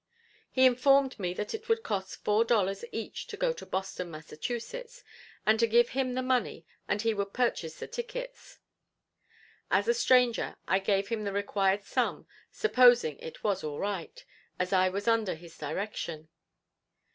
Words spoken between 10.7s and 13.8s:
gave him the required sum supposing it was all